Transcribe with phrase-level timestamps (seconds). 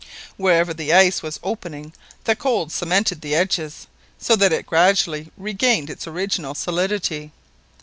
[0.35, 1.93] Wherever the ice was opening
[2.23, 3.85] the cold cemented the edges,
[4.17, 7.31] so that it gradually regained its original solidity.